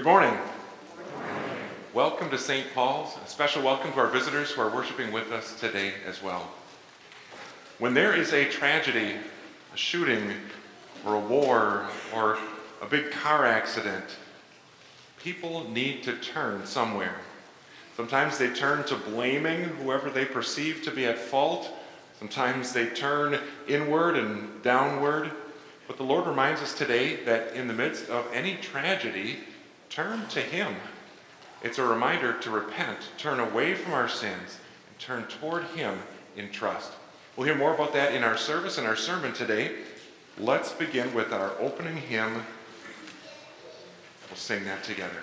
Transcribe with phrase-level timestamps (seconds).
[0.00, 0.38] Good morning.
[1.92, 2.66] Welcome to St.
[2.74, 3.18] Paul's.
[3.22, 6.48] A special welcome to our visitors who are worshiping with us today as well.
[7.78, 9.16] When there is a tragedy,
[9.74, 10.32] a shooting,
[11.04, 12.38] or a war, or
[12.80, 14.16] a big car accident,
[15.22, 17.16] people need to turn somewhere.
[17.94, 21.68] Sometimes they turn to blaming whoever they perceive to be at fault.
[22.18, 23.38] Sometimes they turn
[23.68, 25.30] inward and downward.
[25.86, 29.40] But the Lord reminds us today that in the midst of any tragedy,
[29.90, 30.74] turn to Him.
[31.62, 34.58] It's a reminder to repent, turn away from our sins,
[34.88, 35.98] and turn toward Him
[36.36, 36.92] in trust.
[37.36, 39.72] We'll hear more about that in our service and our sermon today.
[40.38, 42.34] Let's begin with our opening hymn.
[44.28, 45.20] We'll sing that together.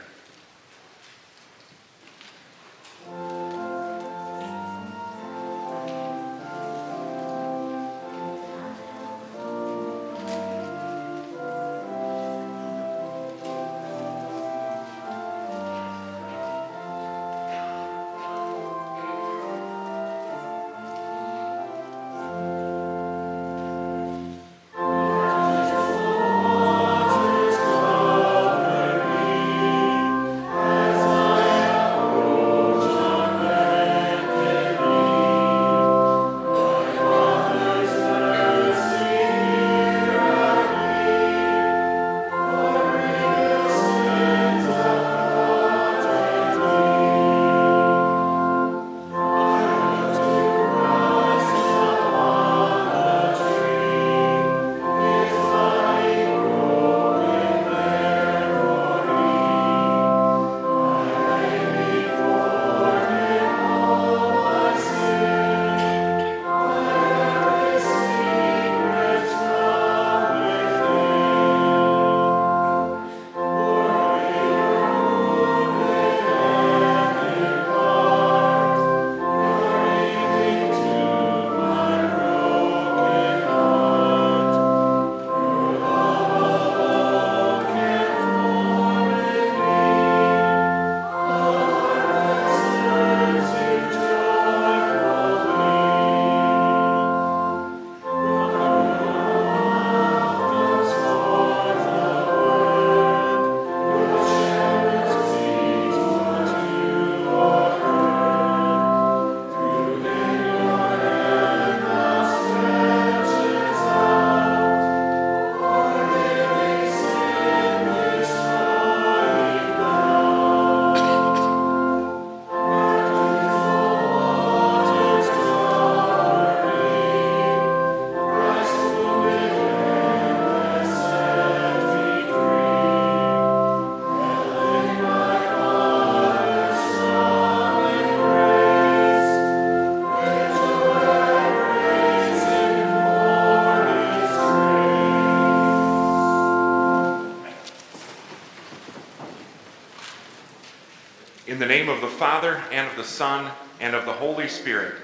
[152.17, 154.95] Father, and of the Son, and of the Holy Spirit.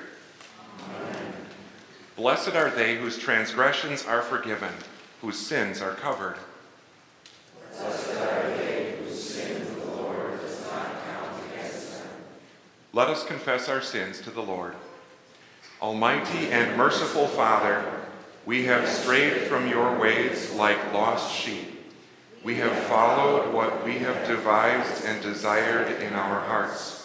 [0.79, 1.33] Amen.
[2.15, 4.73] Blessed are they whose transgressions are forgiven,
[5.21, 6.37] whose sins are covered.
[7.77, 12.07] Blessed are they whose sins the Lord does not count against them.
[12.93, 14.73] Let us confess our sins to the Lord.
[15.83, 17.85] Almighty and merciful Father,
[18.47, 21.79] we have strayed from your ways like lost sheep.
[22.43, 27.01] We have followed what we have devised and desired in our hearts.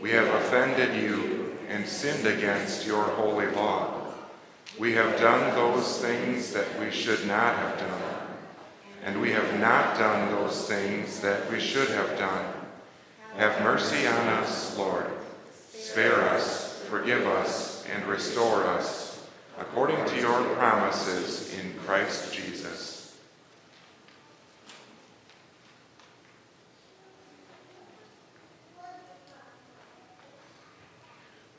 [0.00, 3.94] We have offended you and sinned against your holy law.
[4.78, 8.28] We have done those things that we should not have done,
[9.04, 12.46] and we have not done those things that we should have done.
[13.36, 15.06] Have mercy on us, Lord.
[15.72, 19.28] Spare us, forgive us, and restore us,
[19.58, 22.57] according to your promises in Christ Jesus.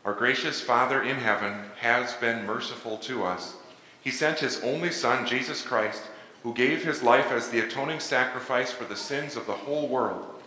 [0.10, 3.54] Our gracious Father in heaven has been merciful to us.
[4.02, 6.02] He sent his only Son, Jesus Christ,
[6.42, 10.42] who gave his life as the atoning sacrifice for the sins of the whole world.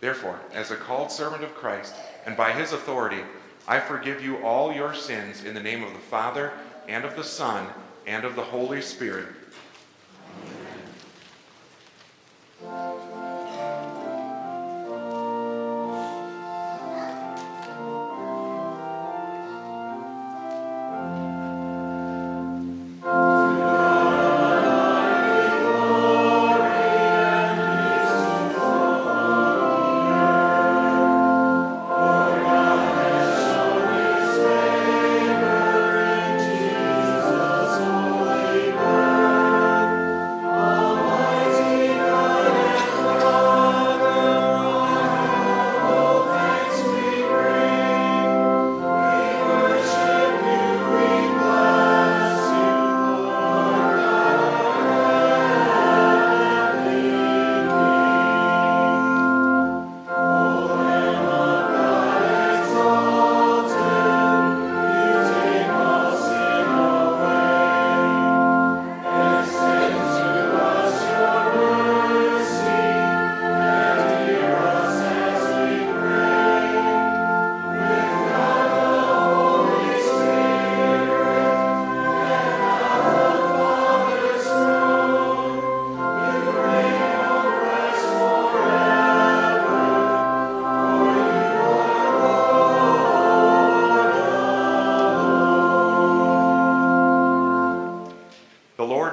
[0.00, 1.96] Therefore, as a called servant of Christ,
[2.26, 3.22] and by his authority,
[3.66, 6.52] I forgive you all your sins in the name of the Father,
[6.86, 7.66] and of the Son,
[8.06, 9.26] and of the Holy Spirit.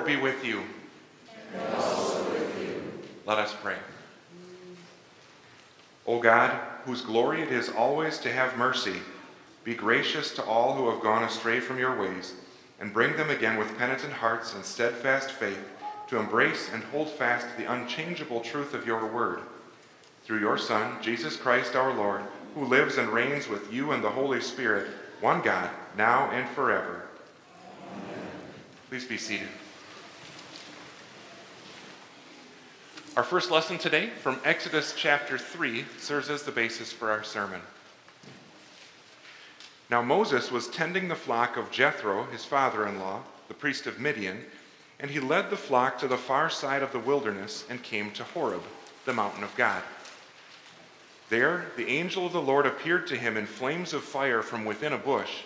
[0.06, 0.62] Be with you.
[1.54, 2.84] And also with you.
[3.26, 3.78] Let us pray.
[6.06, 6.52] O God,
[6.86, 8.98] whose glory it is always to have mercy,
[9.64, 12.36] be gracious to all who have gone astray from your ways,
[12.80, 15.58] and bring them again with penitent hearts and steadfast faith
[16.08, 19.40] to embrace and hold fast the unchangeable truth of your word.
[20.24, 22.22] Through your Son, Jesus Christ our Lord,
[22.54, 24.88] who lives and reigns with you and the Holy Spirit,
[25.20, 27.08] one God, now and forever.
[27.92, 28.28] Amen.
[28.90, 29.50] Please be seated.
[33.16, 37.62] Our first lesson today from Exodus chapter 3 serves as the basis for our sermon.
[39.90, 44.02] Now Moses was tending the flock of Jethro, his father in law, the priest of
[44.02, 44.44] Midian,
[45.00, 48.24] and he led the flock to the far side of the wilderness and came to
[48.26, 48.64] Horeb,
[49.06, 49.82] the mountain of God.
[51.30, 54.92] There, the angel of the Lord appeared to him in flames of fire from within
[54.92, 55.44] a bush.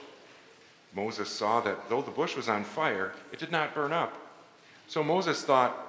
[0.95, 4.11] Moses saw that though the bush was on fire, it did not burn up.
[4.87, 5.88] So Moses thought,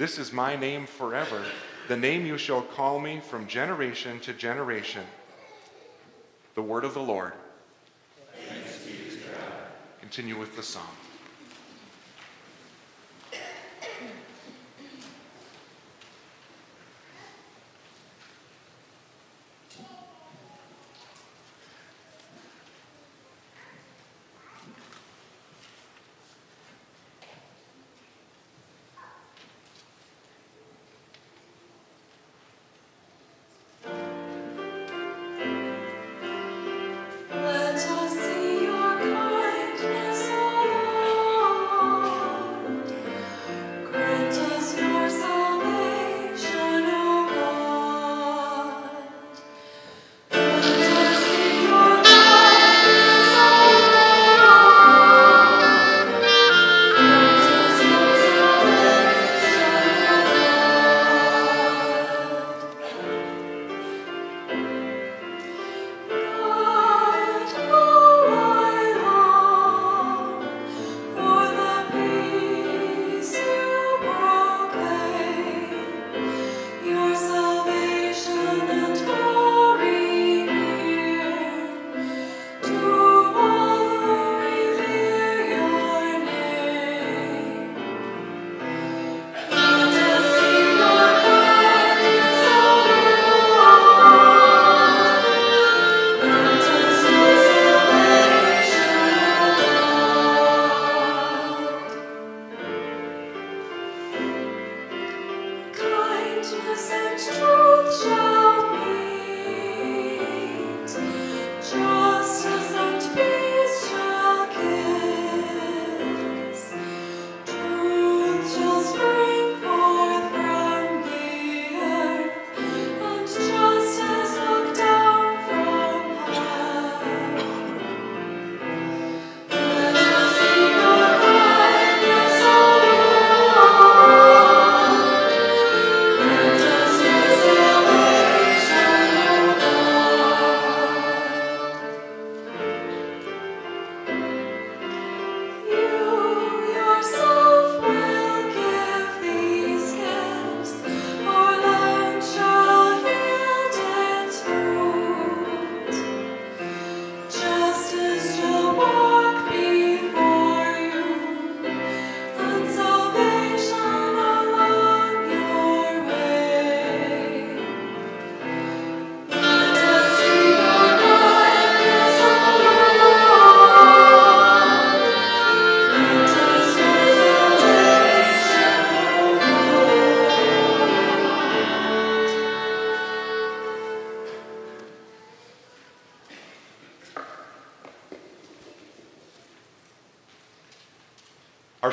[0.00, 1.44] This is my name forever,
[1.86, 5.04] the name you shall call me from generation to generation.
[6.54, 7.34] The word of the Lord.
[10.00, 10.86] Continue with the psalm.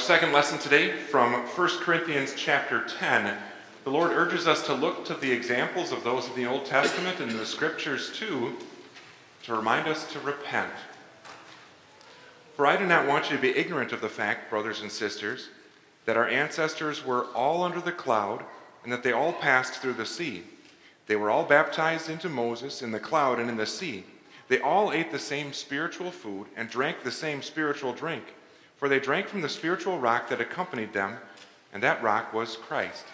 [0.08, 3.38] Second lesson today from 1 Corinthians chapter 10.
[3.84, 7.20] The Lord urges us to look to the examples of those in the Old Testament
[7.20, 8.56] and the scriptures too
[9.44, 10.72] to remind us to repent.
[12.56, 15.50] For I do not want you to be ignorant of the fact, brothers and sisters,
[16.06, 18.46] that our ancestors were all under the cloud
[18.86, 20.44] and that they all passed through the sea.
[21.08, 24.06] They were all baptized into Moses in the cloud and in the sea.
[24.48, 28.24] They all ate the same spiritual food and drank the same spiritual drink,
[28.78, 31.18] for they drank from the spiritual rock that accompanied them,
[31.74, 33.06] and that rock was Christ.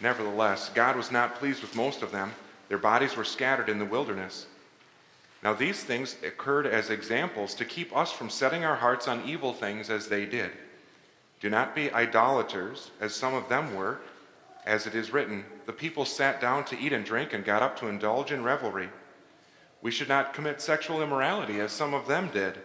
[0.00, 2.32] Nevertheless, God was not pleased with most of them.
[2.68, 4.46] Their bodies were scattered in the wilderness.
[5.42, 9.52] Now, these things occurred as examples to keep us from setting our hearts on evil
[9.52, 10.50] things as they did.
[11.40, 13.98] Do not be idolaters, as some of them were.
[14.66, 17.78] As it is written, the people sat down to eat and drink and got up
[17.78, 18.88] to indulge in revelry.
[19.80, 22.58] We should not commit sexual immorality, as some of them did,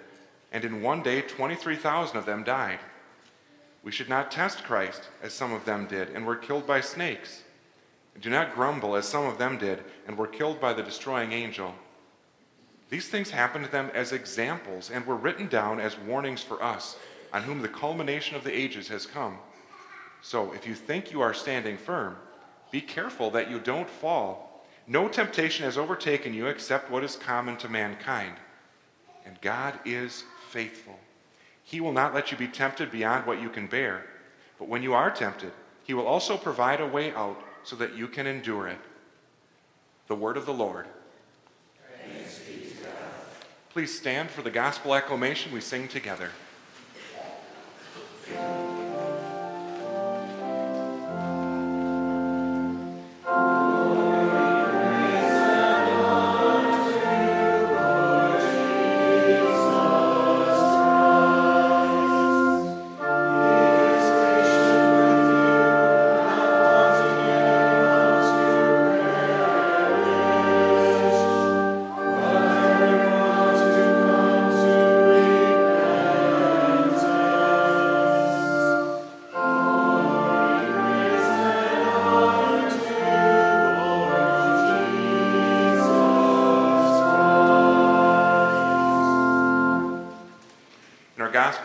[0.54, 2.80] and in one day 23,000 of them died.
[3.84, 7.42] We should not test Christ, as some of them did, and were killed by snakes.
[8.22, 11.74] Do not grumble, as some of them did, and were killed by the destroying angel.
[12.90, 16.96] These things happened to them as examples and were written down as warnings for us,
[17.34, 19.40] on whom the culmination of the ages has come.
[20.22, 22.16] So, if you think you are standing firm,
[22.72, 24.64] be careful that you don't fall.
[24.88, 28.36] No temptation has overtaken you except what is common to mankind.
[29.26, 31.00] And God is faithful.
[31.64, 34.06] He will not let you be tempted beyond what you can bear.
[34.60, 35.52] But when you are tempted,
[35.84, 38.78] He will also provide a way out so that you can endure it.
[40.08, 40.86] The word of the Lord.
[43.72, 46.30] Please stand for the gospel acclamation we sing together.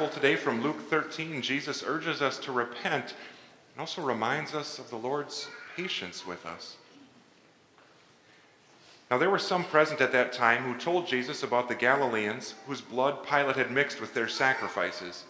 [0.08, 3.14] Today from Luke 13, Jesus urges us to repent
[3.72, 6.76] and also reminds us of the Lord's patience with us.
[9.10, 12.80] Now, there were some present at that time who told Jesus about the Galileans whose
[12.80, 15.24] blood Pilate had mixed with their sacrifices.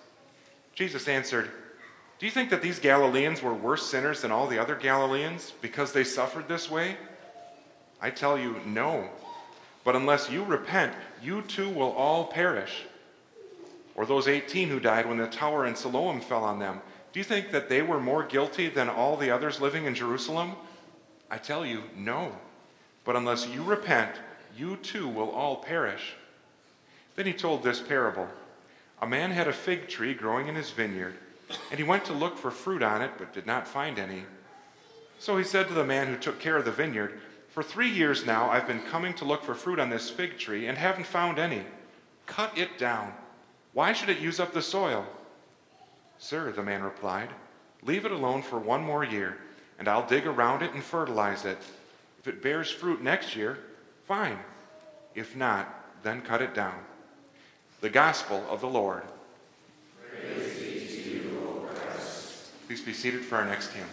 [0.75, 1.51] Jesus answered,
[2.19, 5.93] Do you think that these Galileans were worse sinners than all the other Galileans because
[5.93, 6.97] they suffered this way?
[8.01, 9.09] I tell you, no.
[9.85, 12.85] But unless you repent, you too will all perish.
[13.99, 16.81] Or those 18 who died when the tower in Siloam fell on them.
[17.13, 20.53] Do you think that they were more guilty than all the others living in Jerusalem?
[21.29, 22.31] I tell you, no.
[23.03, 24.13] But unless you repent,
[24.57, 26.15] you too will all perish.
[27.17, 28.29] Then he told this parable
[29.03, 31.15] A man had a fig tree growing in his vineyard,
[31.73, 34.23] and he went to look for fruit on it, but did not find any.
[35.19, 38.25] So he said to the man who took care of the vineyard, For three years
[38.25, 41.41] now I've been coming to look for fruit on this fig tree and haven't found
[41.41, 41.65] any.
[42.27, 43.13] Cut it down.
[43.79, 45.07] Why should it use up the soil?
[46.19, 47.29] Sir, the man replied,
[47.85, 49.39] leave it alone for one more year,
[49.79, 51.59] and I'll dig around it and fertilize it.
[52.19, 53.57] If it bears fruit next year,
[54.05, 54.37] fine.
[55.15, 56.75] If not, then cut it down.
[57.81, 59.05] The Gospel of the Lord.
[60.25, 60.43] You,
[62.67, 63.87] Please be seated for our next hymn.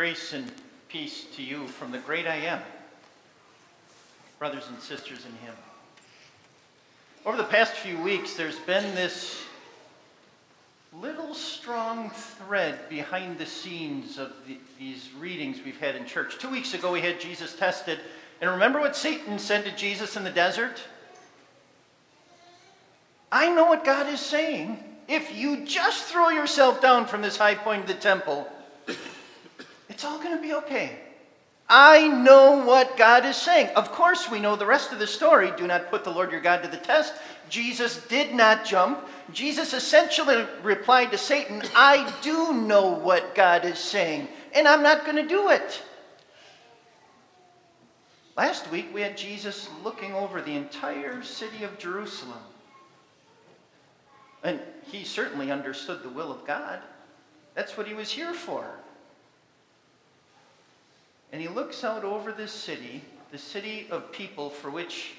[0.00, 0.50] Grace and
[0.88, 2.62] peace to you from the great I am,
[4.38, 5.54] brothers and sisters in Him.
[7.26, 9.42] Over the past few weeks, there's been this
[10.98, 16.38] little strong thread behind the scenes of the, these readings we've had in church.
[16.38, 17.98] Two weeks ago, we had Jesus tested.
[18.40, 20.82] And remember what Satan said to Jesus in the desert?
[23.30, 24.82] I know what God is saying.
[25.08, 28.50] If you just throw yourself down from this high point of the temple,
[30.00, 30.98] it's all going to be okay.
[31.68, 33.66] I know what God is saying.
[33.76, 35.52] Of course, we know the rest of the story.
[35.58, 37.12] Do not put the Lord your God to the test.
[37.50, 39.06] Jesus did not jump.
[39.30, 45.04] Jesus essentially replied to Satan, I do know what God is saying, and I'm not
[45.04, 45.82] going to do it.
[48.38, 52.40] Last week, we had Jesus looking over the entire city of Jerusalem.
[54.42, 54.60] And
[54.90, 56.80] he certainly understood the will of God.
[57.54, 58.79] That's what he was here for.
[61.32, 65.12] And he looks out over this city, the city of people for which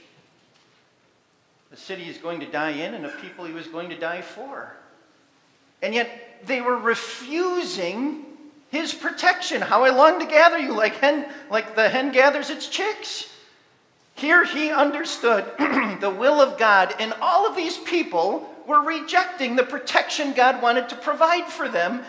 [1.70, 4.22] the city is going to die in and of people he was going to die
[4.22, 4.74] for.
[5.82, 8.26] And yet they were refusing
[8.70, 9.62] his protection.
[9.62, 13.30] How I long to gather you like hen, like the hen gathers its chicks.
[14.16, 15.46] Here he understood
[16.00, 20.90] the will of God, and all of these people were rejecting the protection God wanted
[20.90, 22.04] to provide for them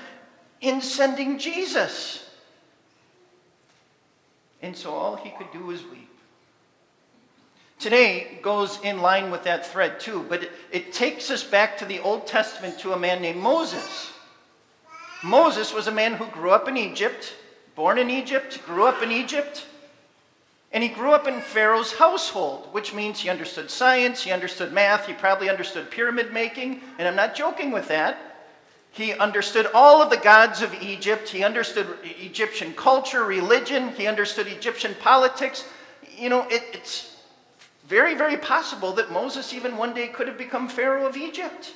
[0.60, 2.28] in sending Jesus.
[4.62, 6.08] And so all he could do was weep.
[7.78, 11.84] Today goes in line with that thread too, but it, it, takes us back to
[11.84, 14.12] the Old Testament to a man named Moses.
[15.24, 17.34] Moses was a man who grew up in Egypt,
[17.74, 19.66] born in Egypt, grew up in Egypt,
[20.72, 25.06] and he grew up in Pharaoh's household, which means he understood science, he understood math,
[25.06, 28.31] he probably understood pyramid making, and I'm not joking with that.
[28.92, 31.30] He understood all of the gods of Egypt.
[31.30, 33.88] He understood Egyptian culture, religion.
[33.88, 35.66] He understood Egyptian politics.
[36.16, 37.16] You know, it, it's
[37.88, 41.74] very, very possible that Moses even one day could have become Pharaoh of Egypt.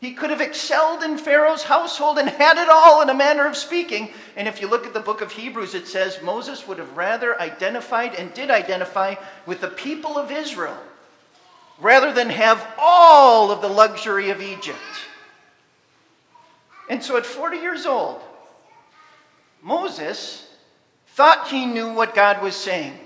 [0.00, 3.56] He could have excelled in Pharaoh's household and had it all in a manner of
[3.56, 4.10] speaking.
[4.36, 7.38] And if you look at the book of Hebrews, it says Moses would have rather
[7.40, 10.78] identified and did identify with the people of Israel
[11.80, 14.78] rather than have all of the luxury of Egypt.
[16.88, 18.20] And so at 40 years old,
[19.62, 20.48] Moses
[21.08, 22.98] thought he knew what God was saying.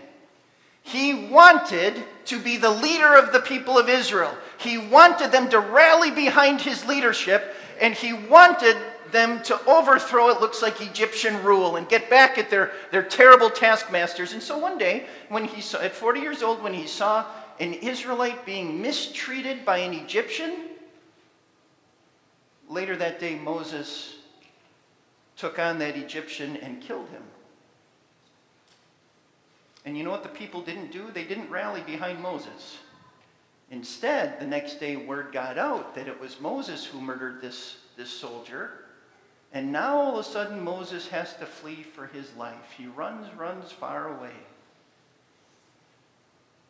[0.82, 1.94] He wanted
[2.26, 4.36] to be the leader of the people of Israel.
[4.58, 8.76] He wanted them to rally behind his leadership, and he wanted
[9.12, 13.50] them to overthrow, it looks like, Egyptian rule and get back at their, their terrible
[13.50, 14.32] taskmasters.
[14.32, 17.26] And so one day, when he saw, at 40 years old, when he saw
[17.60, 20.70] an Israelite being mistreated by an Egyptian,
[22.72, 24.14] Later that day, Moses
[25.36, 27.22] took on that Egyptian and killed him.
[29.84, 31.10] And you know what the people didn't do?
[31.12, 32.78] They didn't rally behind Moses.
[33.70, 38.08] Instead, the next day, word got out that it was Moses who murdered this, this
[38.08, 38.70] soldier.
[39.52, 42.72] And now all of a sudden, Moses has to flee for his life.
[42.78, 44.32] He runs, runs far away.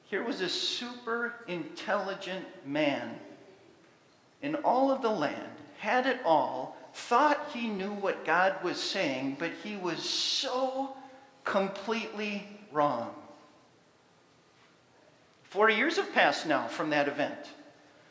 [0.06, 3.20] Here was a super intelligent man
[4.42, 9.34] in all of the land had it all, thought he knew what God was saying,
[9.36, 10.94] but he was so
[11.42, 13.12] completely wrong.
[15.42, 17.34] 40 years have passed now from that event.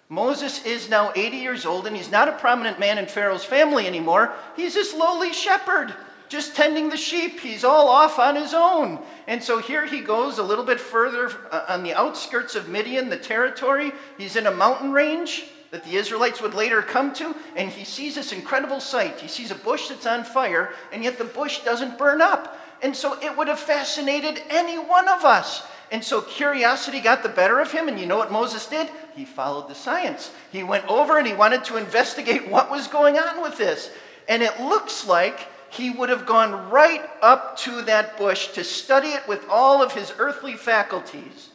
[0.10, 3.88] Moses is now 80 years old, and he's not a prominent man in Pharaoh's family
[3.88, 4.34] anymore.
[4.58, 5.96] He's this lowly shepherd,
[6.28, 7.40] just tending the sheep.
[7.40, 9.00] He's all off on his own.
[9.28, 13.08] And so here he goes a little bit further uh, on the outskirts of Midian,
[13.08, 13.94] the territory.
[14.18, 18.16] He's in a mountain range that the Israelites would later come to, and he sees
[18.16, 19.20] this incredible sight.
[19.20, 22.60] He sees a bush that's on fire, and yet the bush doesn't burn up.
[22.82, 25.64] And so it would have fascinated any one of us.
[25.90, 28.90] And so curiosity got the better of him, and you know what Moses did?
[29.16, 30.32] He followed the science.
[30.52, 33.92] He went over and he wanted to investigate what was going on with this.
[34.28, 39.10] And it looks like he would have gone right up to that bush to study
[39.10, 41.50] it with all of his earthly faculties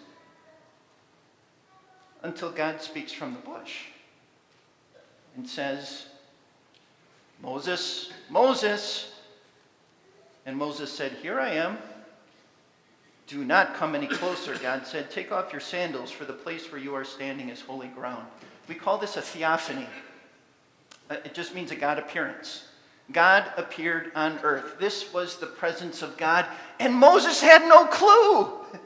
[2.23, 3.85] until God speaks from the bush
[5.37, 6.07] and says,
[7.43, 9.13] Moses, Moses.
[10.47, 11.79] And Moses said, Here I am.
[13.27, 14.55] Do not come any closer.
[14.57, 17.89] God said, Take off your sandals, for the place where you are standing is holy
[17.89, 18.27] ground.
[18.69, 19.87] We call this a theophany.
[21.11, 22.69] Uh, it just means a God appearance.
[23.13, 24.79] God appeared on earth.
[24.81, 26.47] This was the presence of God,
[26.81, 28.81] and Moses had no clue.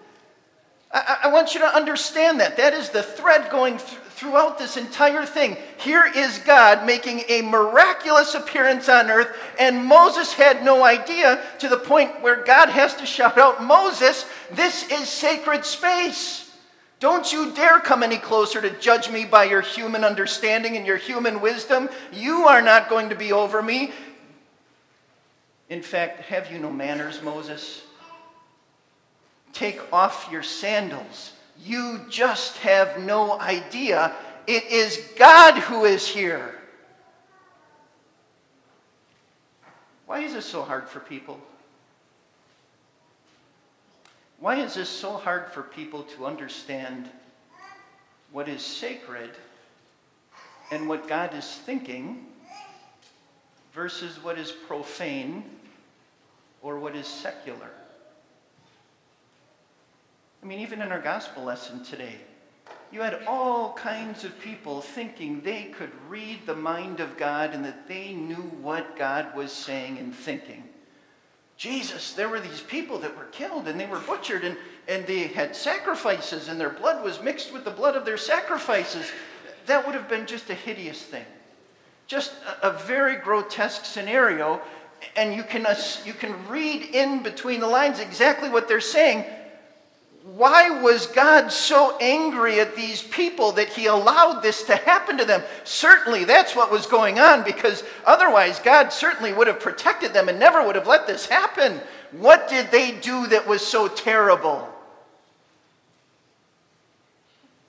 [0.92, 2.57] I, I want you to understand that.
[2.57, 5.57] That is the thread going th- throughout this entire thing.
[5.79, 11.68] Here is God making a miraculous appearance on earth, and Moses had no idea to
[11.68, 16.50] the point where God has to shout out, Moses, this is sacred space.
[16.98, 20.98] Don't you dare come any closer to judge me by your human understanding and your
[20.98, 21.88] human wisdom.
[22.12, 23.92] You are not going to be over me.
[25.70, 27.85] In fact, have you no manners, Moses?
[29.52, 31.32] Take off your sandals.
[31.62, 34.14] You just have no idea.
[34.46, 36.54] It is God who is here.
[40.06, 41.38] Why is this so hard for people?
[44.40, 47.08] Why is this so hard for people to understand
[48.32, 49.30] what is sacred
[50.70, 52.26] and what God is thinking
[53.74, 55.44] versus what is profane
[56.62, 57.70] or what is secular?
[60.42, 62.16] I mean, even in our gospel lesson today,
[62.92, 67.64] you had all kinds of people thinking they could read the mind of God and
[67.64, 70.64] that they knew what God was saying and thinking.
[71.57, 74.57] Jesus, there were these people that were killed and they were butchered and,
[74.88, 79.07] and they had sacrifices and their blood was mixed with the blood of their sacrifices.
[79.66, 81.26] That would have been just a hideous thing.
[82.07, 84.61] Just a, a very grotesque scenario.
[85.16, 85.66] And you can,
[86.05, 89.26] you can read in between the lines exactly what they're saying
[90.22, 95.24] why was God so angry at these people that he allowed this to happen to
[95.24, 95.42] them?
[95.64, 100.38] Certainly that's what was going on because otherwise God certainly would have protected them and
[100.38, 101.80] never would have let this happen.
[102.12, 104.68] What did they do that was so terrible?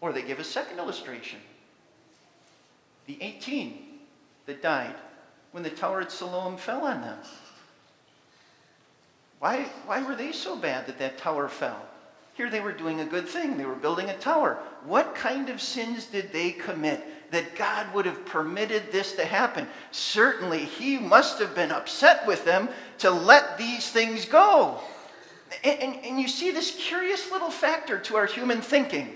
[0.02, 1.40] Or they give a second illustration
[3.08, 3.78] the 18
[4.46, 4.96] that died
[5.52, 7.18] when the tower at Siloam fell on them.
[9.40, 11.86] Why, why were they so bad that that tower fell?
[12.34, 13.58] Here they were doing a good thing.
[13.58, 14.58] They were building a tower.
[14.86, 19.67] What kind of sins did they commit that God would have permitted this to happen?
[19.91, 24.80] Certainly, He must have been upset with them to let these things go.
[25.63, 29.15] And, and, and you see this curious little factor to our human thinking.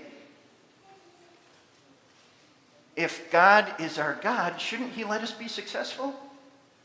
[2.96, 6.14] If God is our God, shouldn't He let us be successful?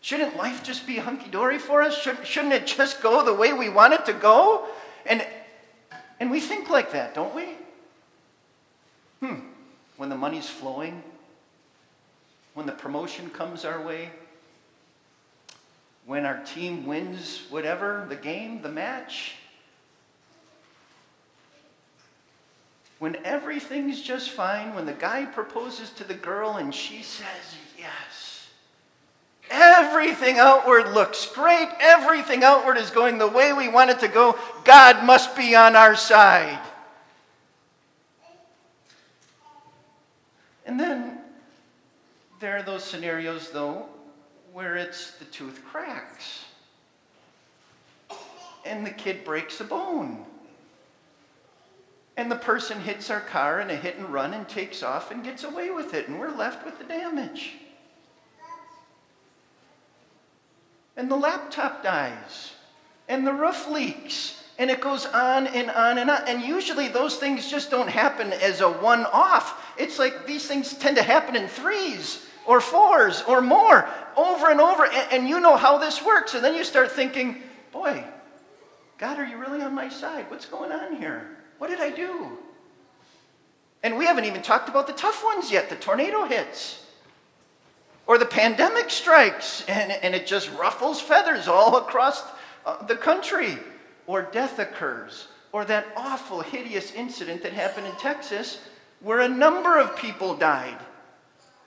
[0.02, 2.02] Shouldn't life just be hunky dory for us?
[2.02, 4.66] Shouldn't, shouldn't it just go the way we want it to go?
[5.06, 5.26] And
[6.22, 7.48] and we think like that, don't we?
[9.22, 9.40] Hmm.
[9.98, 11.02] When the money's flowing,
[12.54, 14.12] when the promotion comes our way,
[16.06, 19.34] when our team wins whatever, the game, the match,
[23.00, 28.31] when everything's just fine, when the guy proposes to the girl and she says yes.
[29.52, 31.70] Everything outward looks great.
[31.80, 34.38] Everything outward is going the way we want it to go.
[34.64, 36.60] God must be on our side.
[40.66, 41.20] And then
[42.40, 43.88] there are those scenarios, though,
[44.54, 46.46] where it's the tooth cracks
[48.66, 50.26] and the kid breaks a bone.
[52.18, 55.24] And the person hits our car in a hit and run and takes off and
[55.24, 57.54] gets away with it, and we're left with the damage.
[60.98, 62.54] And the laptop dies,
[63.08, 66.28] and the roof leaks, and it goes on and on and on.
[66.28, 69.74] And usually those things just don't happen as a one off.
[69.78, 74.62] It's like these things tend to happen in threes or fours or more over and
[74.62, 74.86] over.
[74.86, 76.34] And, and, you know how this works.
[76.34, 78.04] And then you start thinking, boy,
[78.98, 80.26] God, are you really on my side?
[80.30, 81.38] What's going on here?
[81.58, 82.38] What did I do?
[83.84, 85.70] And we haven't even talked about the tough ones yet.
[85.70, 86.81] The tornado hits.
[88.12, 92.22] Or the pandemic strikes and, and it just ruffles feathers all across
[92.66, 93.58] uh, the country.
[94.06, 95.30] Or death occurs.
[95.54, 98.60] Or that awful, hideous incident that happened in Texas
[99.00, 100.78] where a number of people died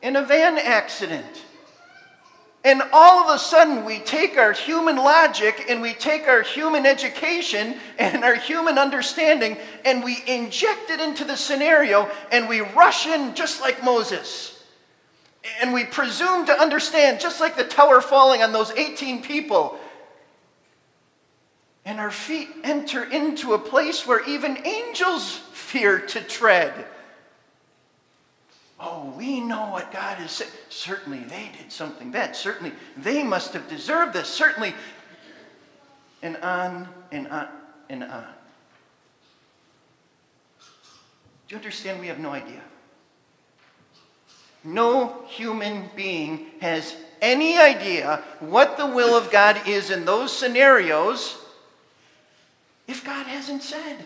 [0.03, 1.45] in a van accident.
[2.63, 6.85] And all of a sudden, we take our human logic and we take our human
[6.85, 13.07] education and our human understanding and we inject it into the scenario and we rush
[13.07, 14.54] in just like Moses.
[15.61, 19.79] And we presume to understand, just like the tower falling on those 18 people.
[21.85, 26.87] And our feet enter into a place where even angels fear to tread.
[28.81, 30.51] Oh, we know what God is saying.
[30.71, 32.35] Certainly they did something bad.
[32.35, 34.29] Certainly they must have deserved this.
[34.29, 34.75] Certainly.
[36.23, 37.49] And on and on
[37.91, 38.27] and on.
[41.49, 42.01] Do you understand?
[42.01, 42.63] We have no idea.
[44.65, 51.37] No human being has any idea what the will of God is in those scenarios
[52.89, 54.05] if God hasn't said.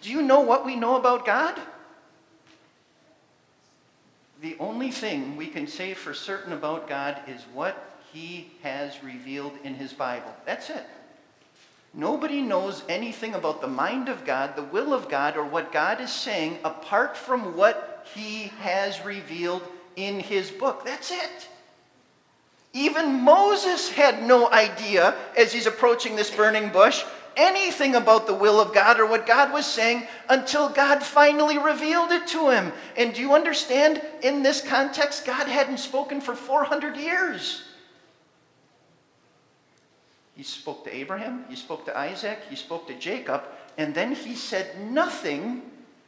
[0.00, 1.58] Do you know what we know about God?
[4.40, 9.52] The only thing we can say for certain about God is what he has revealed
[9.64, 10.32] in his Bible.
[10.46, 10.84] That's it.
[11.92, 16.00] Nobody knows anything about the mind of God, the will of God, or what God
[16.00, 19.62] is saying apart from what he has revealed
[19.96, 20.84] in his book.
[20.84, 21.48] That's it.
[22.72, 27.04] Even Moses had no idea as he's approaching this burning bush
[27.38, 32.10] anything about the will of God or what God was saying until God finally revealed
[32.10, 32.72] it to him.
[32.96, 34.02] And do you understand?
[34.22, 37.62] In this context, God hadn't spoken for 400 years.
[40.34, 43.42] He spoke to Abraham, he spoke to Isaac, he spoke to Jacob,
[43.76, 45.62] and then he said nothing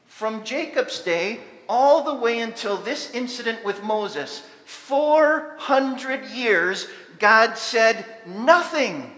[0.06, 1.40] from Jacob's day
[1.70, 4.44] all the way until this incident with Moses.
[4.64, 6.88] 400 years,
[7.20, 9.12] God said nothing.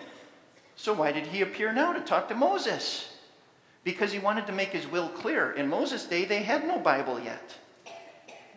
[0.76, 3.08] So, why did he appear now to talk to Moses?
[3.84, 5.52] Because he wanted to make his will clear.
[5.52, 7.54] In Moses' day, they had no Bible yet.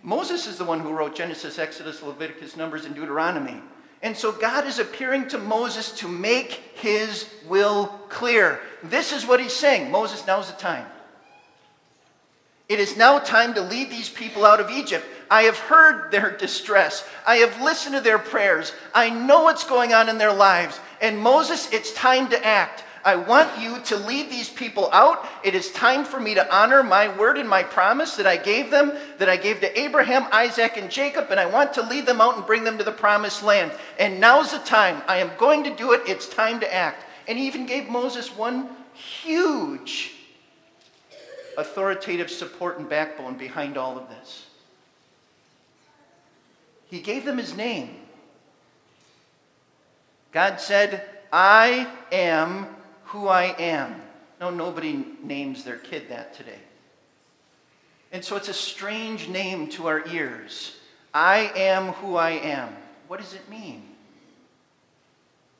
[0.03, 3.61] Moses is the one who wrote Genesis, Exodus, Leviticus, Numbers, and Deuteronomy.
[4.01, 8.59] And so God is appearing to Moses to make his will clear.
[8.83, 10.85] This is what he's saying Moses, now's the time.
[12.67, 15.05] It is now time to lead these people out of Egypt.
[15.29, 17.07] I have heard their distress.
[17.25, 18.73] I have listened to their prayers.
[18.93, 20.79] I know what's going on in their lives.
[21.01, 22.83] And Moses, it's time to act.
[23.03, 25.27] I want you to lead these people out.
[25.43, 28.71] It is time for me to honor my word and my promise that I gave
[28.71, 32.19] them, that I gave to Abraham, Isaac, and Jacob, and I want to lead them
[32.19, 33.71] out and bring them to the promised land.
[33.99, 35.03] And now's the time.
[35.07, 36.01] I am going to do it.
[36.07, 37.05] It's time to act.
[37.27, 40.13] And he even gave Moses one huge
[41.57, 44.47] authoritative support and backbone behind all of this.
[46.87, 47.97] He gave them his name.
[50.31, 52.67] God said, I am
[53.05, 54.01] who I am.
[54.39, 56.59] No, nobody names their kid that today.
[58.11, 60.77] And so it's a strange name to our ears.
[61.13, 62.75] I am who I am.
[63.07, 63.83] What does it mean?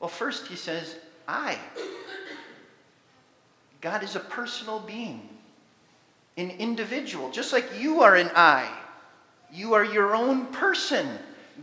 [0.00, 1.58] Well, first he says, I.
[3.80, 5.28] God is a personal being,
[6.36, 8.70] an individual, just like you are an I.
[9.52, 11.08] You are your own person.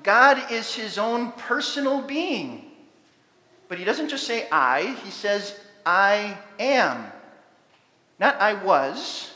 [0.02, 2.72] God is his own personal being.
[3.68, 7.06] But he doesn't just say I, he says I am.
[8.20, 9.34] Not I was,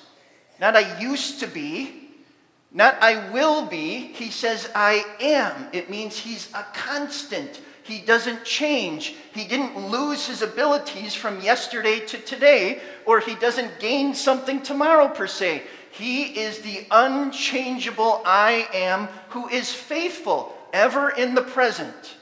[0.60, 2.10] not I used to be,
[2.72, 3.98] not I will be.
[4.14, 5.68] He says I am.
[5.74, 7.62] It means he's a constant.
[7.88, 9.16] He doesn't change.
[9.34, 15.08] He didn't lose his abilities from yesterday to today, or he doesn't gain something tomorrow
[15.08, 15.64] per se.
[15.92, 22.18] He is the unchangeable I am who is faithful, ever in the present.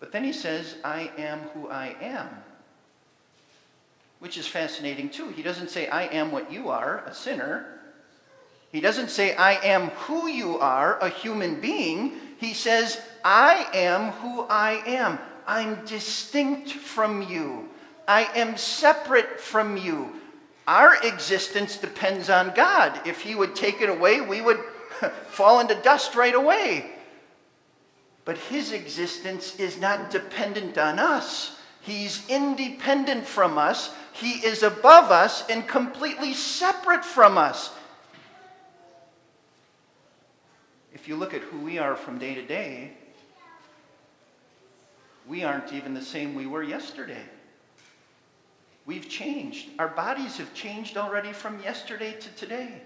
[0.00, 2.28] But then he says, I am who I am,
[4.18, 5.30] which is fascinating too.
[5.30, 7.80] He doesn't say, I am what you are, a sinner.
[8.70, 12.20] He doesn't say, I am who you are, a human being.
[12.38, 15.18] He says, I am who I am.
[15.46, 17.68] I'm distinct from you.
[18.06, 20.12] I am separate from you.
[20.66, 23.00] Our existence depends on God.
[23.06, 24.60] If He would take it away, we would
[25.28, 26.90] fall into dust right away.
[28.24, 31.58] But his existence is not dependent on us.
[31.82, 33.94] He's independent from us.
[34.12, 37.70] He is above us and completely separate from us.
[41.04, 42.92] If you look at who we are from day to day,
[45.28, 47.22] we aren't even the same we were yesterday.
[48.86, 49.68] We've changed.
[49.78, 52.80] Our bodies have changed already from yesterday to today.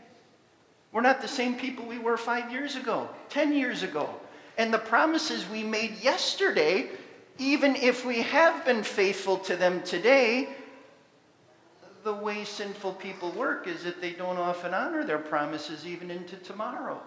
[0.90, 4.12] We're not the same people we were five years ago, 10 years ago
[4.58, 6.90] and the promises we made yesterday,
[7.38, 10.48] even if we have been faithful to them today,
[12.02, 16.34] the way sinful people work is that they don't often honor their promises even into
[16.38, 17.00] tomorrow.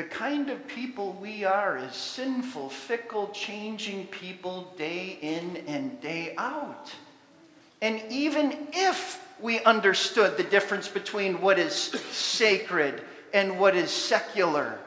[0.00, 6.32] The kind of people we are is sinful, fickle, changing people day in and day
[6.38, 6.90] out.
[7.82, 13.02] And even if we understood the difference between what is sacred
[13.34, 14.78] and what is secular.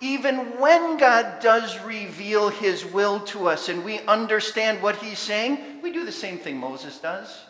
[0.00, 5.80] Even when God does reveal his will to us and we understand what he's saying,
[5.80, 7.44] we do the same thing Moses does.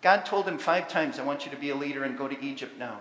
[0.00, 2.40] God told him five times, I want you to be a leader and go to
[2.40, 3.00] Egypt now.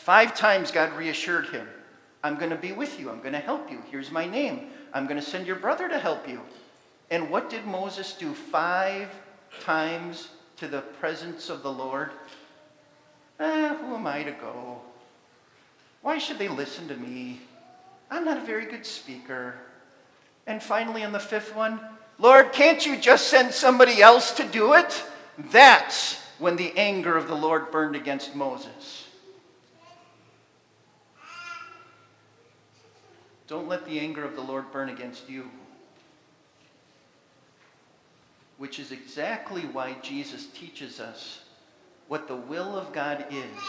[0.00, 1.68] Five times God reassured him,
[2.24, 3.10] I'm going to be with you.
[3.10, 3.82] I'm going to help you.
[3.90, 4.70] Here's my name.
[4.94, 6.40] I'm going to send your brother to help you.
[7.10, 9.10] And what did Moses do five
[9.60, 12.12] times to the presence of the Lord?
[13.40, 14.80] Eh, who am I to go?
[16.00, 17.42] Why should they listen to me?
[18.10, 19.54] I'm not a very good speaker.
[20.46, 21.78] And finally, on the fifth one,
[22.18, 25.04] Lord, can't you just send somebody else to do it?
[25.52, 29.08] That's when the anger of the Lord burned against Moses.
[33.50, 35.50] Don't let the anger of the Lord burn against you.
[38.58, 41.40] Which is exactly why Jesus teaches us
[42.06, 43.60] what the will of God is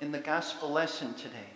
[0.00, 1.48] in the gospel lesson today.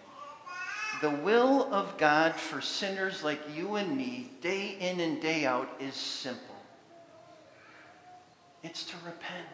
[1.00, 5.68] The will of God for sinners like you and me, day in and day out,
[5.80, 6.54] is simple
[8.62, 9.44] it's to repent,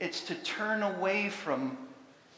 [0.00, 1.78] it's to turn away from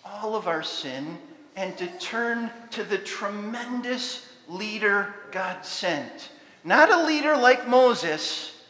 [0.04, 1.18] all of our sin
[1.56, 6.30] and to turn to the tremendous leader God sent.
[6.64, 8.62] Not a leader like Moses,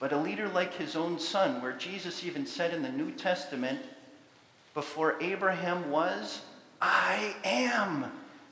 [0.00, 3.80] but a leader like his own son, where Jesus even said in the New Testament,
[4.74, 6.42] before Abraham was,
[6.80, 8.06] I am.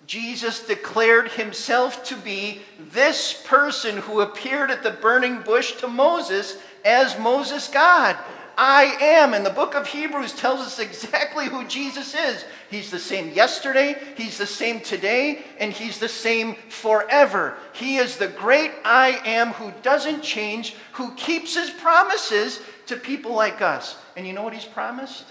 [0.06, 6.58] Jesus declared himself to be this person who appeared at the burning bush to Moses
[6.84, 8.16] as Moses God.
[8.56, 9.34] I am.
[9.34, 12.44] And the book of Hebrews tells us exactly who Jesus is.
[12.70, 17.56] He's the same yesterday, he's the same today, and he's the same forever.
[17.72, 23.32] He is the great I am who doesn't change, who keeps his promises to people
[23.32, 23.96] like us.
[24.16, 25.24] And you know what he's promised?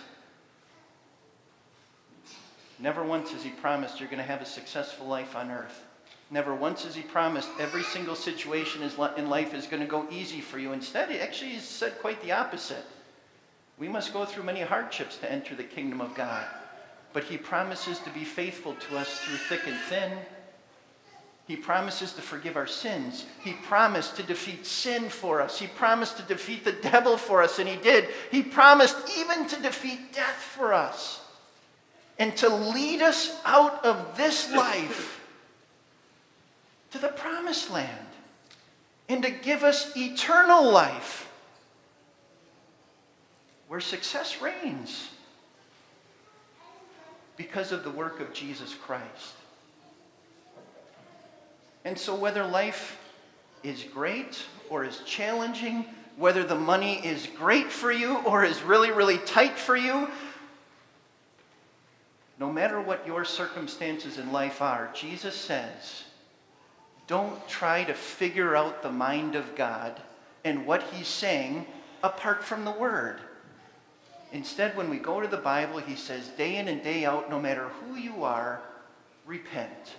[2.79, 5.83] Never once has he promised you're going to have a successful life on earth.
[6.31, 8.81] Never once has he promised every single situation
[9.17, 10.73] in life is going to go easy for you.
[10.73, 12.83] Instead, he actually said quite the opposite.
[13.77, 16.45] We must go through many hardships to enter the kingdom of God.
[17.13, 20.11] But he promises to be faithful to us through thick and thin.
[21.47, 23.25] He promises to forgive our sins.
[23.43, 25.59] He promised to defeat sin for us.
[25.59, 28.09] He promised to defeat the devil for us, and he did.
[28.31, 31.21] He promised even to defeat death for us
[32.17, 35.21] and to lead us out of this life
[36.91, 38.07] to the promised land
[39.09, 41.24] and to give us eternal life
[43.75, 45.09] where success reigns
[47.35, 49.33] because of the work of Jesus Christ.
[51.83, 52.97] And so, whether life
[53.63, 55.83] is great or is challenging,
[56.15, 60.07] whether the money is great for you or is really, really tight for you,
[62.39, 66.05] no matter what your circumstances in life are, Jesus says,
[67.07, 70.01] don't try to figure out the mind of God
[70.45, 71.65] and what He's saying
[72.01, 73.19] apart from the Word.
[74.31, 77.39] Instead, when we go to the Bible, he says, day in and day out, no
[77.39, 78.61] matter who you are,
[79.25, 79.95] repent.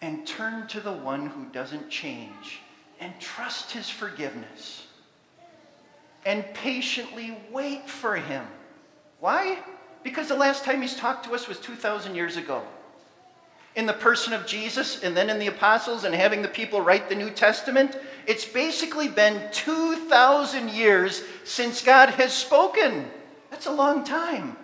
[0.00, 2.60] And turn to the one who doesn't change.
[3.00, 4.86] And trust his forgiveness.
[6.24, 8.46] And patiently wait for him.
[9.20, 9.58] Why?
[10.02, 12.62] Because the last time he's talked to us was 2,000 years ago
[13.74, 17.08] in the person of Jesus and then in the apostles and having the people write
[17.08, 17.96] the New Testament,
[18.26, 23.10] it's basically been 2,000 years since God has spoken.
[23.50, 24.56] That's a long time.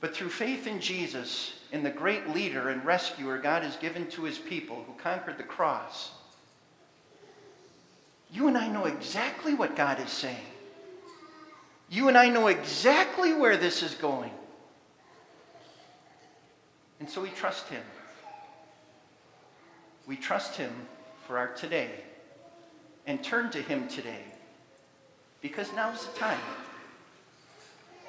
[0.00, 4.22] But through faith in Jesus, in the great leader and rescuer God has given to
[4.22, 6.12] his people who conquered the cross,
[8.32, 10.36] you and I know exactly what God is saying.
[11.90, 14.30] You and I know exactly where this is going.
[17.00, 17.82] And so we trust Him.
[20.06, 20.72] We trust Him
[21.26, 21.90] for our today
[23.06, 24.22] and turn to Him today
[25.40, 26.40] because now's the time.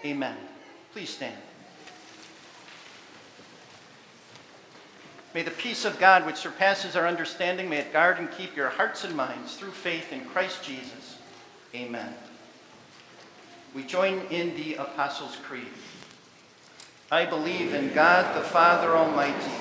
[0.03, 0.37] Amen.
[0.93, 1.35] Please stand.
[5.33, 8.69] May the peace of God, which surpasses our understanding, may it guard and keep your
[8.69, 11.17] hearts and minds through faith in Christ Jesus.
[11.75, 12.13] Amen.
[13.75, 15.67] We join in the Apostles' Creed.
[17.11, 19.51] I believe in God the Father Almighty,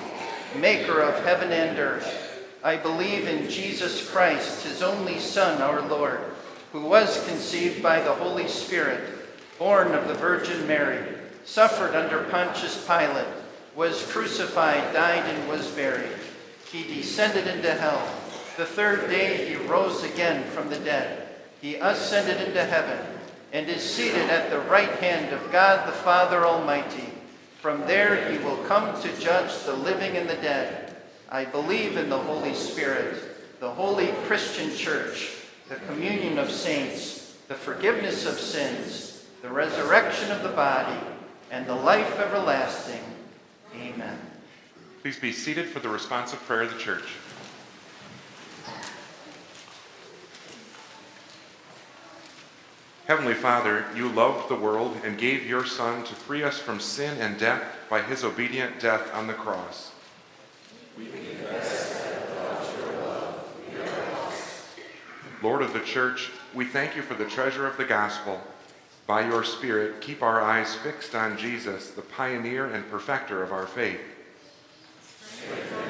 [0.57, 2.47] maker of heaven and earth.
[2.63, 6.21] I believe in Jesus Christ, his only Son, our Lord,
[6.73, 9.01] who was conceived by the Holy Spirit,
[9.59, 11.15] born of the Virgin Mary,
[11.47, 13.27] suffered under Pontius Pilate,
[13.75, 16.13] was crucified, died, and was buried.
[16.71, 18.07] He descended into hell.
[18.59, 21.29] The third day he rose again from the dead.
[21.63, 23.07] He ascended into heaven
[23.55, 27.15] and is seated at the right hand of God the Father Almighty.
[27.61, 30.97] From there he will come to judge the living and the dead.
[31.29, 35.33] I believe in the Holy Spirit, the holy Christian church,
[35.69, 40.99] the communion of saints, the forgiveness of sins, the resurrection of the body,
[41.51, 43.03] and the life everlasting.
[43.75, 44.19] Amen.
[45.03, 47.05] Please be seated for the responsive prayer of the church.
[53.09, 57.19] Heavenly Father, you loved the world and gave your Son to free us from sin
[57.23, 59.93] and death by his obedient death on the cross.
[60.99, 64.67] We confess that your love, we are lost.
[65.43, 68.43] Lord of the Church, we thank you for the treasure of the gospel.
[69.07, 73.67] By your Spirit, keep our eyes fixed on Jesus, the pioneer and perfecter of our
[73.67, 74.03] faith.
[75.51, 75.88] Amen.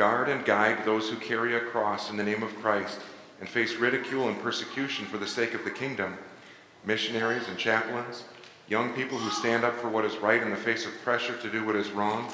[0.00, 3.02] Guard and guide those who carry a cross in the name of Christ
[3.38, 6.16] and face ridicule and persecution for the sake of the kingdom.
[6.86, 8.24] Missionaries and chaplains,
[8.66, 11.50] young people who stand up for what is right in the face of pressure to
[11.50, 12.32] do what is wrong,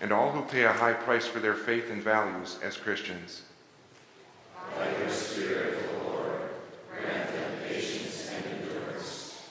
[0.00, 3.42] and all who pay a high price for their faith and values as Christians.
[4.74, 6.40] By your Spirit, O Lord,
[6.90, 9.44] grant them patience and endurance.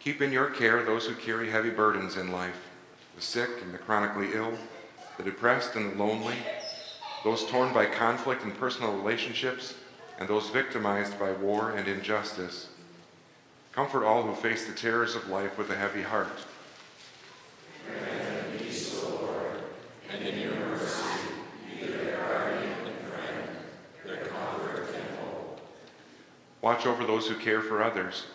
[0.00, 2.70] Keep in your care those who carry heavy burdens in life
[3.14, 4.54] the sick and the chronically ill,
[5.18, 6.36] the depressed and the lonely,
[7.26, 9.74] those torn by conflict and personal relationships,
[10.20, 12.68] and those victimized by war and injustice.
[13.72, 16.28] Comfort all who face the terrors of life with a heavy heart.
[17.84, 19.60] Grant peace, O Lord,
[20.08, 21.02] and in your mercy,
[22.14, 22.72] guardian
[24.06, 24.30] and.
[26.62, 28.26] Watch over those who care for others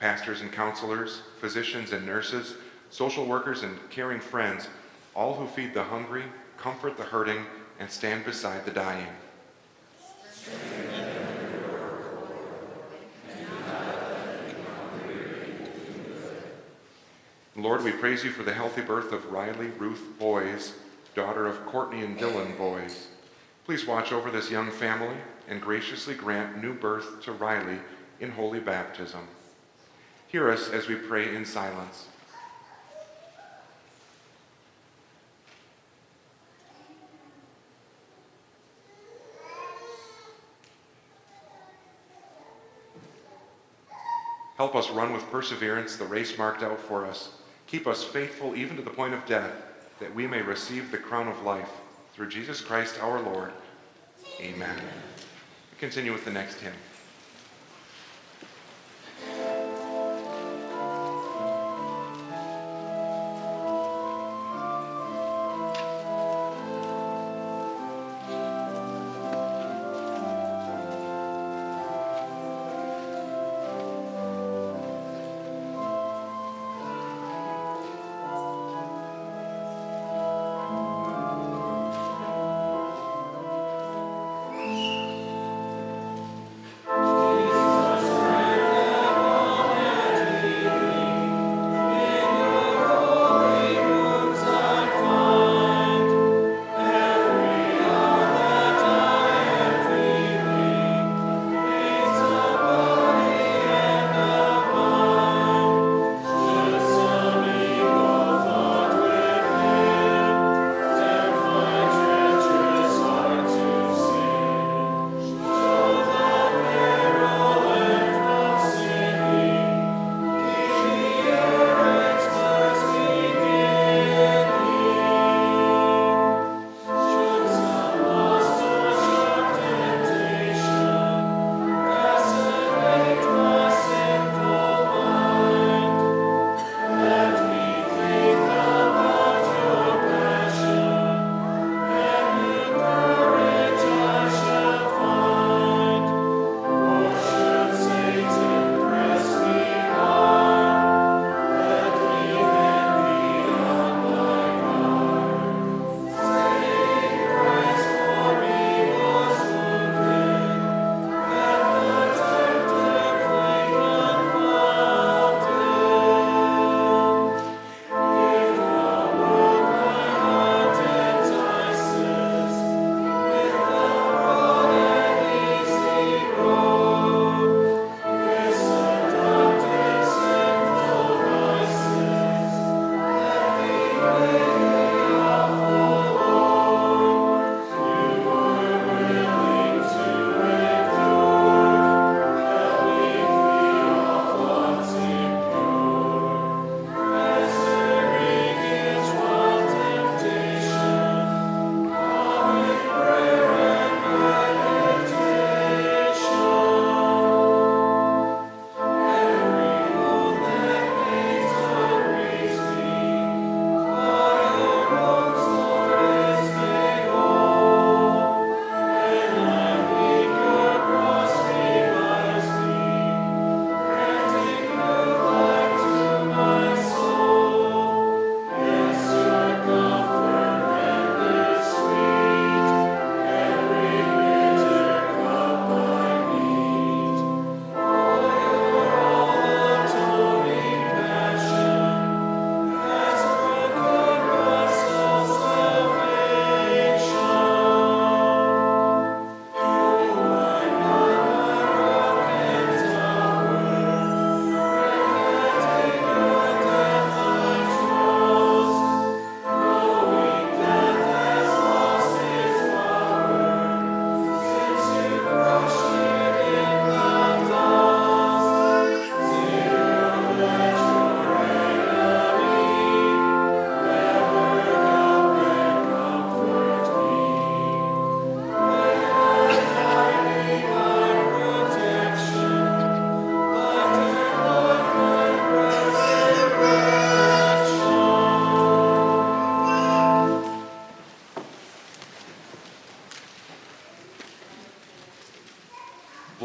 [0.00, 2.54] pastors and counselors, physicians and nurses,
[2.88, 4.68] social workers and caring friends,
[5.14, 6.24] all who feed the hungry,
[6.56, 7.44] comfort the hurting,
[7.78, 9.08] and stand beside the dying.
[17.56, 20.74] Lord, we praise you for the healthy birth of Riley Ruth Boys,
[21.16, 23.08] daughter of Courtney and Dylan Boys.
[23.64, 25.16] Please watch over this young family
[25.48, 27.78] and graciously grant new birth to Riley
[28.20, 29.26] in holy baptism.
[30.28, 32.06] Hear us as we pray in silence.
[44.58, 47.30] Help us run with perseverance the race marked out for us.
[47.68, 49.52] Keep us faithful even to the point of death,
[50.00, 51.70] that we may receive the crown of life.
[52.12, 53.52] Through Jesus Christ our Lord.
[54.40, 54.76] Amen.
[55.78, 56.72] Continue with the next hymn.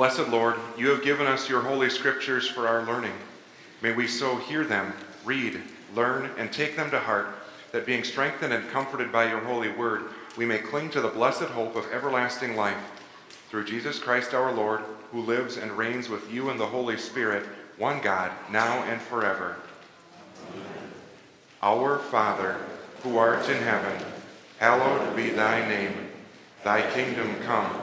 [0.04, 3.14] Blessed Lord, you have given us your holy scriptures for our learning.
[3.82, 4.92] May we so hear them,
[5.24, 5.62] read,
[5.96, 7.28] learn, and take them to heart,
[7.72, 10.04] that being strengthened and comforted by your holy word,
[10.36, 12.76] we may cling to the blessed hope of everlasting life.
[13.50, 14.82] Through Jesus Christ our Lord,
[15.14, 17.46] who lives and reigns with you in the Holy Spirit,
[17.78, 19.56] one God, now and forever.
[20.52, 20.66] Amen.
[21.62, 22.58] Our Father,
[23.04, 24.06] who art in heaven,
[24.60, 25.94] hallowed be thy name.
[26.66, 27.83] Thy kingdom come,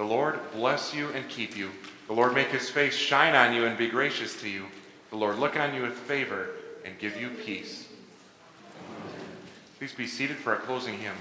[0.00, 1.68] The Lord bless you and keep you.
[2.06, 4.64] The Lord make his face shine on you and be gracious to you.
[5.10, 6.52] The Lord look on you with favor
[6.86, 7.86] and give you peace.
[9.76, 11.16] Please be seated for our closing hymn.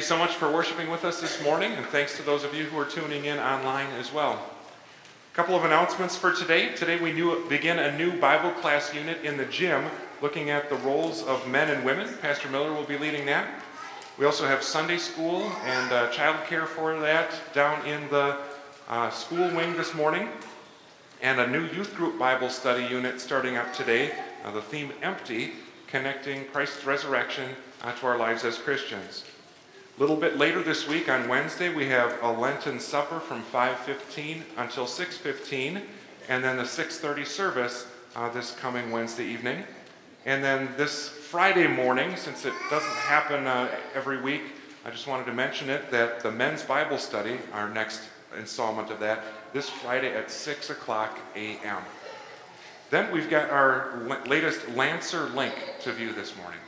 [0.00, 2.64] You so much for worshiping with us this morning, and thanks to those of you
[2.64, 4.32] who are tuning in online as well.
[4.32, 6.74] A couple of announcements for today.
[6.74, 9.84] Today we new, begin a new Bible class unit in the gym
[10.22, 12.08] looking at the roles of men and women.
[12.22, 13.62] Pastor Miller will be leading that.
[14.18, 18.38] We also have Sunday school and uh, child care for that down in the
[18.88, 20.30] uh, school wing this morning,
[21.20, 24.12] and a new youth group Bible study unit starting up today.
[24.46, 25.52] Uh, the theme Empty,
[25.88, 27.50] connecting Christ's resurrection
[27.82, 29.24] uh, to our lives as Christians.
[30.00, 34.44] A little bit later this week on Wednesday, we have a Lenten supper from 5:15
[34.56, 35.82] until 6:15,
[36.26, 37.86] and then the 6:30 service
[38.16, 39.62] uh, this coming Wednesday evening.
[40.24, 44.40] And then this Friday morning, since it doesn't happen uh, every week,
[44.86, 48.00] I just wanted to mention it that the men's Bible study, our next
[48.38, 49.22] installment of that,
[49.52, 51.82] this Friday at 6 o'clock a.m.
[52.88, 56.60] Then we've got our latest Lancer link to view this morning.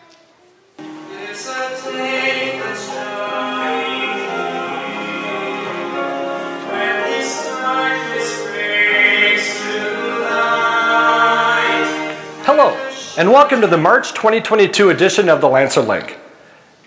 [12.44, 12.76] Hello,
[13.16, 16.18] and welcome to the March 2022 edition of the Lancer Link.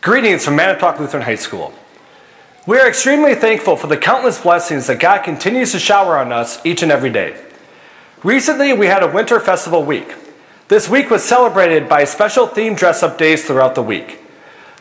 [0.02, 1.74] Greetings from Manitowoc Lutheran High School.
[2.68, 6.64] We are extremely thankful for the countless blessings that God continues to shower on us
[6.64, 7.36] each and every day.
[8.24, 10.14] Recently, we had a winter festival week.
[10.68, 14.20] This week was celebrated by special themed dress up days throughout the week.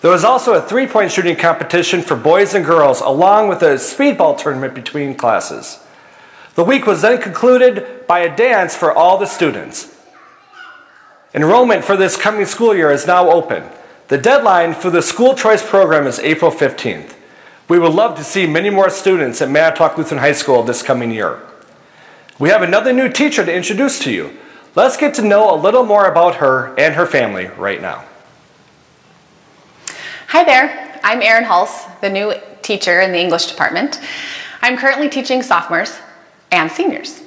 [0.05, 3.77] There was also a three point shooting competition for boys and girls, along with a
[3.77, 5.79] speedball tournament between classes.
[6.57, 9.99] The week was then concluded by a dance for all the students.
[11.33, 13.65] Enrollment for this coming school year is now open.
[14.09, 17.15] The deadline for the school choice program is April 15th.
[17.71, 21.13] We would love to see many more students at Manitowoc Lutheran High School this coming
[21.13, 21.41] year.
[22.39, 24.37] We have another new teacher to introduce to you.
[24.75, 28.05] Let's get to know a little more about her and her family right now.
[30.35, 34.01] Hi there, I'm Erin Hulse, the new teacher in the English department.
[34.63, 35.97] I'm currently teaching sophomores
[36.51, 37.23] and seniors.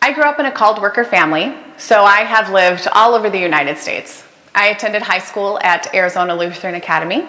[0.00, 3.38] I grew up in a called worker family, so I have lived all over the
[3.38, 4.24] United States.
[4.54, 7.28] I attended high school at Arizona Lutheran Academy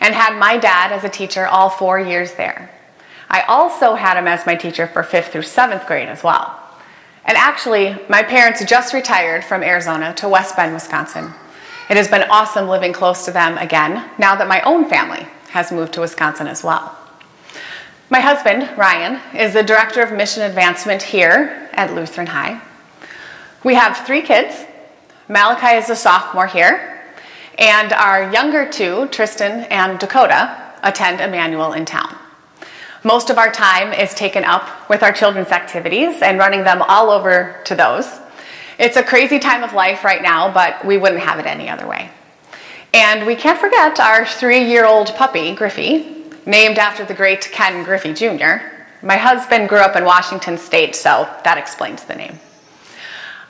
[0.00, 2.70] and had my dad as a teacher all four years there.
[3.30, 6.60] I also had him as my teacher for fifth through seventh grade as well.
[7.24, 11.32] And actually, my parents just retired from Arizona to West Bend, Wisconsin.
[11.88, 15.70] It has been awesome living close to them again now that my own family has
[15.70, 16.96] moved to Wisconsin as well.
[18.10, 22.60] My husband, Ryan, is the Director of Mission Advancement here at Lutheran High.
[23.62, 24.64] We have three kids.
[25.28, 27.02] Malachi is a sophomore here,
[27.58, 32.16] and our younger two, Tristan and Dakota, attend Emmanuel in town.
[33.04, 37.10] Most of our time is taken up with our children's activities and running them all
[37.10, 38.20] over to those.
[38.78, 41.86] It's a crazy time of life right now, but we wouldn't have it any other
[41.86, 42.10] way.
[42.92, 47.84] And we can't forget our three year old puppy, Griffey, named after the great Ken
[47.84, 48.56] Griffey Jr.
[49.02, 52.38] My husband grew up in Washington State, so that explains the name.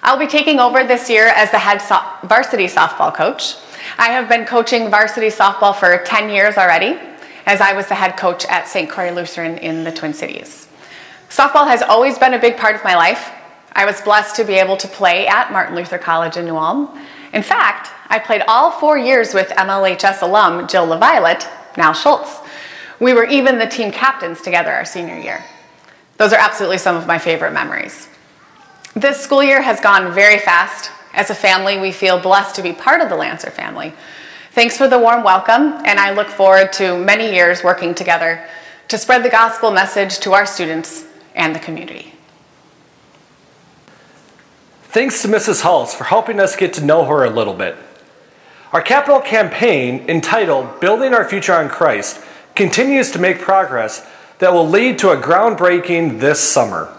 [0.03, 3.57] I'll be taking over this year as the head so- varsity softball coach.
[3.99, 6.99] I have been coaching varsity softball for 10 years already,
[7.47, 8.89] as I was the head coach at St.
[8.89, 10.68] Croix Lutheran in the Twin Cities.
[11.29, 13.31] Softball has always been a big part of my life.
[13.77, 16.99] I was blessed to be able to play at Martin Luther College in New Ulm.
[17.35, 21.47] In fact, I played all four years with MLHS alum Jill LaViolet,
[21.77, 22.39] now Schultz.
[23.01, 25.45] We were even the team captains together our senior year.
[26.16, 28.09] Those are absolutely some of my favorite memories.
[28.95, 30.91] This school year has gone very fast.
[31.12, 33.93] As a family, we feel blessed to be part of the Lancer family.
[34.53, 38.43] Thanks for the warm welcome, and I look forward to many years working together
[38.89, 41.05] to spread the gospel message to our students
[41.35, 42.16] and the community.
[44.97, 45.61] Thanks to Mrs.
[45.61, 47.76] Hulse for helping us get to know her a little bit.
[48.72, 52.18] Our capital campaign, entitled Building Our Future on Christ,
[52.55, 56.97] continues to make progress that will lead to a groundbreaking this summer.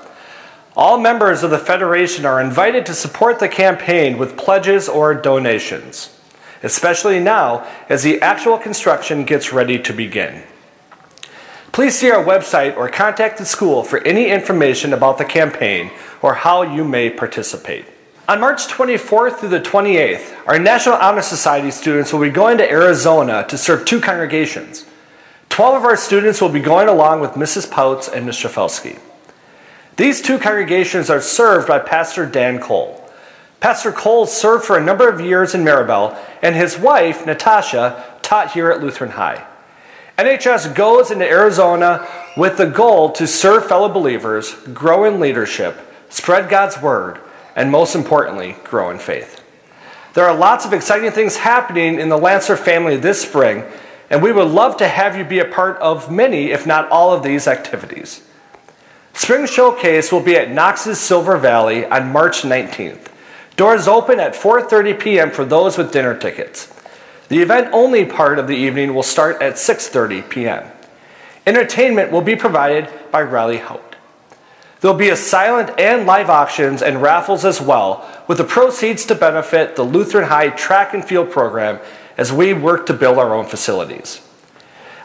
[0.75, 6.15] All members of the Federation are invited to support the campaign with pledges or donations,
[6.61, 10.43] especially now as the actual construction gets ready to begin.
[11.77, 15.91] Please see our website or contact the school for any information about the campaign
[16.23, 17.85] or how you may participate.
[18.27, 22.67] On March 24th through the 28th, our National Honor Society students will be going to
[22.67, 24.87] Arizona to serve two congregations.
[25.49, 27.69] 12 of our students will be going along with Mrs.
[27.69, 28.37] Pouts and Ms.
[28.37, 28.97] Shafelsky.
[29.97, 33.07] These two congregations are served by Pastor Dan Cole.
[33.59, 38.53] Pastor Cole served for a number of years in Maribel, and his wife, Natasha, taught
[38.53, 39.45] here at Lutheran High.
[40.17, 45.77] NHS goes into Arizona with the goal to serve fellow believers, grow in leadership,
[46.09, 47.19] spread God's word,
[47.55, 49.43] and most importantly, grow in faith.
[50.15, 53.63] There are lots of exciting things happening in the Lancer family this spring,
[54.09, 57.13] and we would love to have you be a part of many, if not all,
[57.13, 58.27] of these activities.
[59.13, 63.09] Spring Showcase will be at Knox's Silver Valley on March 19th.
[63.55, 65.29] Doors open at 4:30 p.m.
[65.29, 66.73] for those with dinner tickets.
[67.29, 70.63] The event only part of the evening will start at 6:30 p.m.
[71.45, 73.95] Entertainment will be provided by Riley Hout.
[74.79, 79.15] There'll be a silent and live auctions and raffles as well, with the proceeds to
[79.15, 81.79] benefit the Lutheran High track and field program
[82.15, 84.21] as we work to build our own facilities.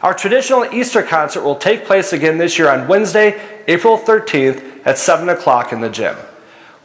[0.01, 4.97] Our traditional Easter concert will take place again this year on Wednesday, April 13th at
[4.97, 6.17] 7 o'clock in the gym.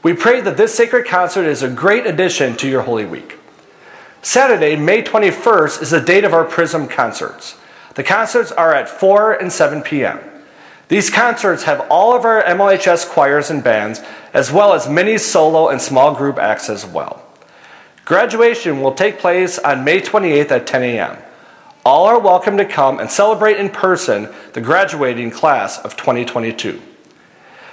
[0.03, 3.38] We pray that this sacred concert is a great addition to your Holy Week.
[4.23, 7.57] Saturday, May 21st, is the date of our Prism concerts.
[7.95, 10.21] The concerts are at 4 and 7 p.m.
[10.89, 14.03] These concerts have all of our MLHS choirs and bands,
[14.33, 17.25] as well as many solo and small group acts as well.
[18.05, 21.19] Graduation will take place on May 28th at 10 a.m.
[21.85, 26.81] All are welcome to come and celebrate in person the graduating class of 2022.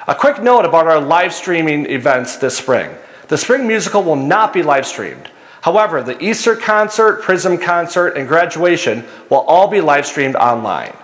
[0.07, 2.93] A quick note about our live streaming events this spring.
[3.29, 5.31] The spring musical will not be live streamed.
[5.65, 10.95] However, the Easter concert, Prism concert, and graduation will all be live streamed online.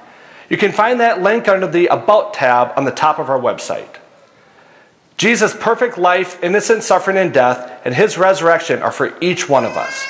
[0.51, 3.97] You can find that link under the About tab on the top of our website.
[5.18, 9.78] Jesus' perfect life, innocent suffering, and death, and his resurrection are for each one of
[9.78, 10.05] us.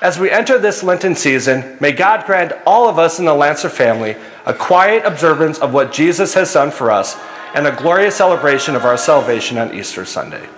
[0.00, 3.68] As we enter this Lenten season, may God grant all of us in the Lancer
[3.68, 4.16] family
[4.46, 7.18] a quiet observance of what Jesus has done for us
[7.54, 10.48] and a glorious celebration of our salvation on Easter Sunday.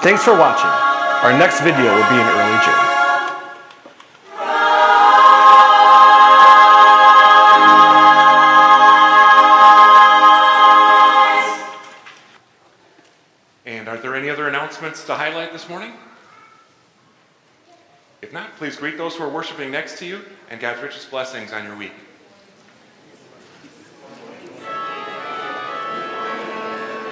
[0.00, 1.01] Thanks for watching.
[1.22, 2.74] Our next video will be in early June.
[13.66, 15.92] And are there any other announcements to highlight this morning?
[18.20, 21.52] If not, please greet those who are worshiping next to you and God's richest blessings
[21.52, 21.92] on your week.